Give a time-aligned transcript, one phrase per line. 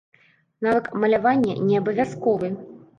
[0.69, 2.55] Навык малявання не абавязковы.